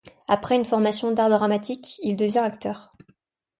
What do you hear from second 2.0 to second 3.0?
il devient acteur.